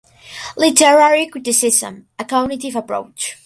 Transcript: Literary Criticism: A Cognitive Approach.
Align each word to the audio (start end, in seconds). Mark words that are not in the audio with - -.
Literary 0.57 1.27
Criticism: 1.29 2.07
A 2.17 2.25
Cognitive 2.25 2.75
Approach. 2.75 3.37